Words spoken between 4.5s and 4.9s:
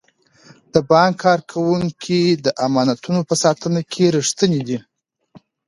دي.